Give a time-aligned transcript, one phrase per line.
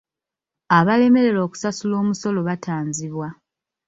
[0.77, 3.27] Abalemererwa okusasula omusolo batanzibwa.